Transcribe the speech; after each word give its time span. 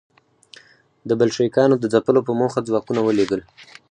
د 1.07 1.11
بلشویکانو 1.19 1.75
د 1.79 1.85
ځپلو 1.93 2.21
په 2.27 2.33
موخه 2.39 2.59
ځواکونه 2.67 2.99
ولېږل. 3.03 3.41